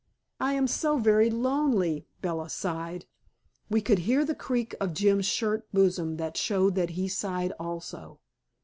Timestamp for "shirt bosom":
5.27-6.17